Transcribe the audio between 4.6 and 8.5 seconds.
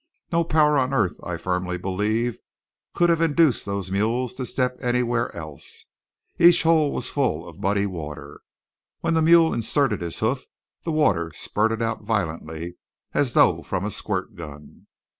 anywhere else. Each hole was full of muddy water.